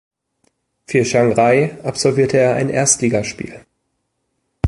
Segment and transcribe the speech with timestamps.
[0.87, 3.63] Für Chiangrai absolvierte er ein Erstligaspiel.